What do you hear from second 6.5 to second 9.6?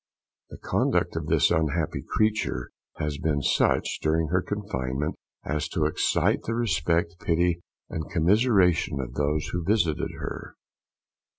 respect, pity, and commisseration of those